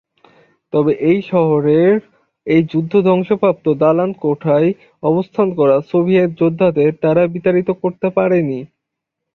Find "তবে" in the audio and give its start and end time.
0.73-0.91